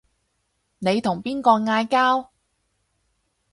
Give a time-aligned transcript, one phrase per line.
[0.79, 2.31] 你同邊個嗌交